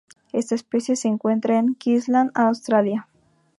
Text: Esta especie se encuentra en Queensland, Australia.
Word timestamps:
Esta 0.33 0.55
especie 0.55 0.95
se 0.95 1.07
encuentra 1.09 1.59
en 1.59 1.75
Queensland, 1.75 2.31
Australia. 2.33 3.07